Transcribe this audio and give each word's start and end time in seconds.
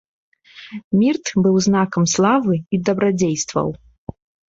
Мірт 1.01 1.27
быў 1.45 1.55
знакам 1.65 2.03
славы 2.13 2.55
і 2.57 2.75
дабрадзействаў. 2.89 3.67